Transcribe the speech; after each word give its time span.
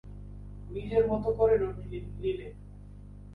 নিজের 0.69 1.03
মত 1.09 1.25
করে 1.37 1.55
নোট 1.57 1.75
নিলেন। 1.85 2.53